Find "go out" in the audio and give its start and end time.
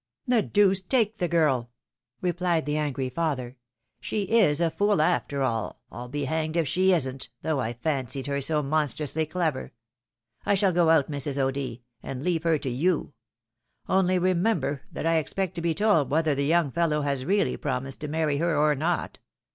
10.73-11.13